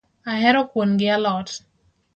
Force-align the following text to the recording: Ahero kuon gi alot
Ahero 0.31 0.61
kuon 0.71 0.91
gi 0.99 1.07
alot 1.17 1.49